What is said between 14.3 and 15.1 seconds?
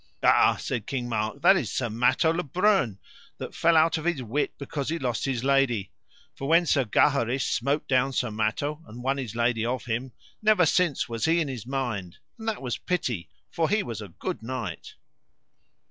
knight.